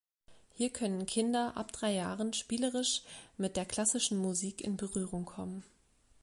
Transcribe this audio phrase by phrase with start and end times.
[0.53, 3.03] Hier können Kinder ab drei Jahren spielerisch
[3.37, 5.63] mit der klassischen Musik in Berührung kommen.